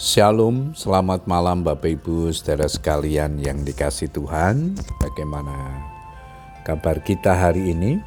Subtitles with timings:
[0.00, 4.72] Shalom, selamat malam Bapak Ibu saudara sekalian yang dikasih Tuhan.
[4.96, 5.52] Bagaimana
[6.64, 8.00] kabar kita hari ini?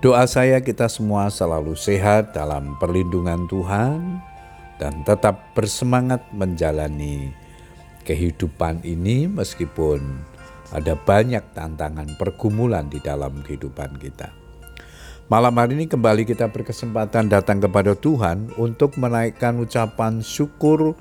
[0.00, 4.24] Doa saya kita semua selalu sehat dalam perlindungan Tuhan
[4.80, 7.28] dan tetap bersemangat menjalani
[8.08, 10.00] kehidupan ini meskipun
[10.72, 14.45] ada banyak tantangan pergumulan di dalam kehidupan kita.
[15.26, 20.94] Malam hari ini kembali kita berkesempatan datang kepada Tuhan untuk menaikkan ucapan syukur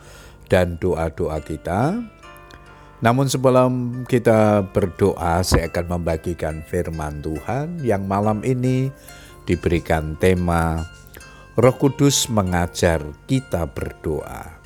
[0.50, 2.02] dan doa-doa kita.
[3.05, 8.90] Namun sebelum kita berdoa, saya akan membagikan firman Tuhan yang malam ini
[9.45, 10.81] diberikan tema
[11.53, 14.58] Roh Kudus mengajar kita berdoa.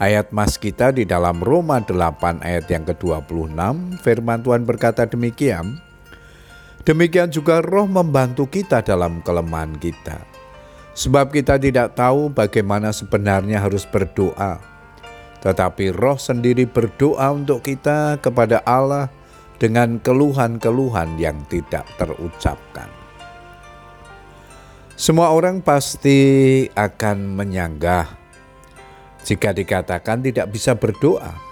[0.00, 3.60] Ayat mas kita di dalam Roma 8 ayat yang ke-26,
[4.00, 5.89] firman Tuhan berkata demikian,
[6.80, 10.24] Demikian juga roh membantu kita dalam kelemahan kita.
[10.96, 14.58] Sebab kita tidak tahu bagaimana sebenarnya harus berdoa.
[15.44, 19.12] Tetapi roh sendiri berdoa untuk kita kepada Allah
[19.60, 22.88] dengan keluhan-keluhan yang tidak terucapkan.
[24.96, 28.08] Semua orang pasti akan menyanggah
[29.24, 31.49] jika dikatakan tidak bisa berdoa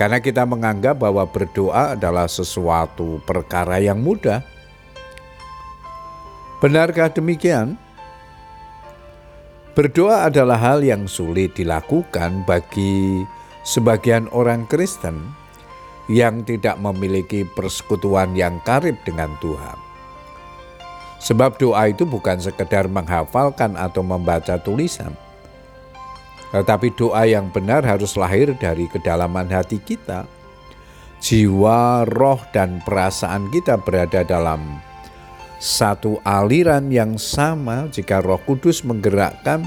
[0.00, 4.40] karena kita menganggap bahwa berdoa adalah sesuatu perkara yang mudah.
[6.62, 7.76] Benarkah demikian?
[9.72, 13.24] Berdoa adalah hal yang sulit dilakukan bagi
[13.64, 15.32] sebagian orang Kristen
[16.12, 19.78] yang tidak memiliki persekutuan yang karib dengan Tuhan.
[21.22, 25.14] Sebab doa itu bukan sekedar menghafalkan atau membaca tulisan,
[26.52, 30.28] tetapi doa yang benar harus lahir dari kedalaman hati kita.
[31.22, 34.82] Jiwa, roh, dan perasaan kita berada dalam
[35.62, 39.62] satu aliran yang sama jika Roh Kudus menggerakkan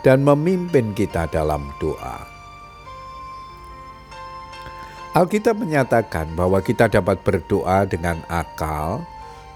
[0.00, 2.24] dan memimpin kita dalam doa.
[5.12, 9.04] Alkitab menyatakan bahwa kita dapat berdoa dengan akal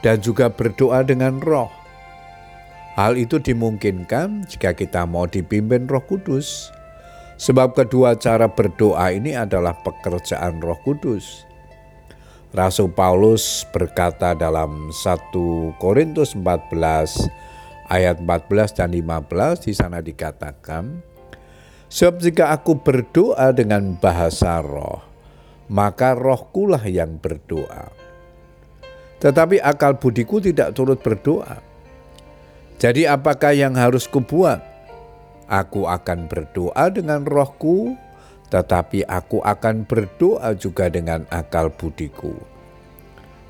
[0.05, 1.73] dan juga berdoa dengan roh.
[3.01, 6.69] Hal itu dimungkinkan jika kita mau dipimpin Roh Kudus.
[7.41, 11.49] Sebab kedua cara berdoa ini adalah pekerjaan Roh Kudus.
[12.53, 15.33] Rasul Paulus berkata dalam 1
[15.81, 17.25] Korintus 14
[17.89, 21.01] ayat 14 dan 15 di sana dikatakan,
[21.89, 25.01] Sebab jika aku berdoa dengan bahasa roh,
[25.73, 27.89] maka rohkulah yang berdoa.
[29.25, 31.70] Tetapi akal budiku tidak turut berdoa.
[32.81, 34.65] Jadi apakah yang harus kubuat?
[35.53, 37.93] Aku akan berdoa dengan rohku,
[38.49, 42.33] tetapi aku akan berdoa juga dengan akal budiku.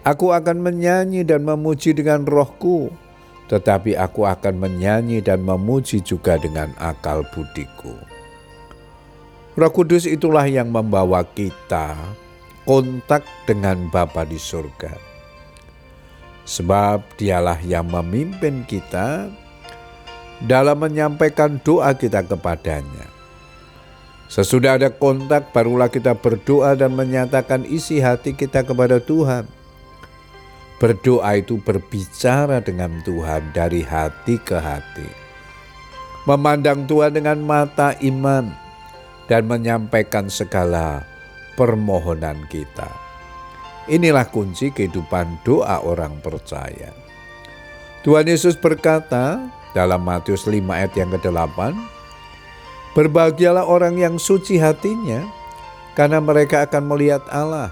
[0.03, 2.91] Aku akan menyanyi dan memuji dengan rohku,
[3.47, 7.95] tetapi aku akan menyanyi dan memuji juga dengan akal budiku.
[9.55, 11.95] Roh Kudus itulah yang membawa kita
[12.67, 15.09] kontak dengan Bapa di surga
[16.50, 19.31] sebab dialah yang memimpin kita
[20.43, 23.06] dalam menyampaikan doa kita kepadanya.
[24.27, 29.47] Sesudah ada kontak, barulah kita berdoa dan menyatakan isi hati kita kepada Tuhan.
[30.83, 35.06] Berdoa itu berbicara dengan Tuhan dari hati ke hati,
[36.25, 38.49] memandang Tuhan dengan mata iman,
[39.28, 41.05] dan menyampaikan segala
[41.55, 43.09] permohonan kita.
[43.89, 46.93] Inilah kunci kehidupan doa orang percaya.
[48.05, 49.41] Tuhan Yesus berkata
[49.73, 51.77] dalam Matius 5 ayat yang ke-8,
[52.91, 55.23] Berbahagialah orang yang suci hatinya,
[55.95, 57.71] karena mereka akan melihat Allah.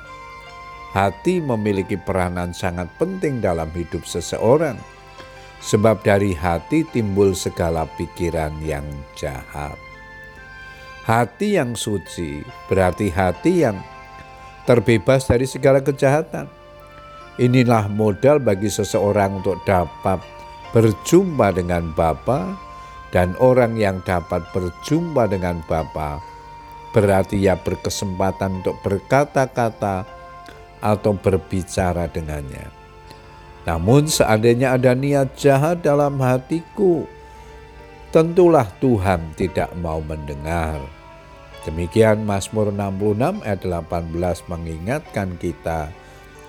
[0.94, 4.78] Hati memiliki peranan sangat penting dalam hidup seseorang,
[5.58, 8.86] sebab dari hati timbul segala pikiran yang
[9.18, 9.76] jahat.
[11.08, 13.80] Hati yang suci berarti hati yang
[14.68, 16.44] terbebas dari segala kejahatan.
[17.40, 20.20] Inilah modal bagi seseorang untuk dapat
[20.76, 22.52] berjumpa dengan Bapa
[23.08, 26.20] dan orang yang dapat berjumpa dengan Bapa
[26.92, 30.04] berarti ia berkesempatan untuk berkata-kata
[30.82, 32.68] atau berbicara dengannya.
[33.68, 37.04] Namun seandainya ada niat jahat dalam hatiku,
[38.08, 40.97] tentulah Tuhan tidak mau mendengar
[41.68, 44.08] Demikian Mazmur 66 ayat 18
[44.48, 45.92] mengingatkan kita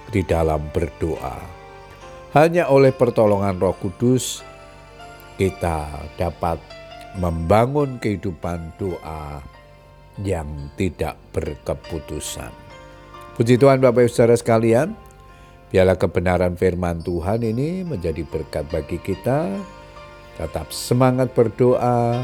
[0.07, 1.44] di dalam berdoa.
[2.31, 4.39] Hanya oleh pertolongan Roh Kudus
[5.36, 6.63] kita dapat
[7.19, 9.44] membangun kehidupan doa
[10.24, 10.48] yang
[10.80, 12.56] tidak berkeputusan.
[13.36, 14.95] Puji Tuhan Bapak Ibu Saudara sekalian,
[15.68, 19.51] biarlah kebenaran firman Tuhan ini menjadi berkat bagi kita.
[20.39, 22.24] Tetap semangat berdoa,